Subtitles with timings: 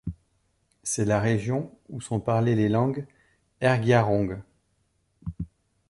[0.81, 3.05] C'est la région où sont parlées les langues
[3.61, 4.41] rGyalrong.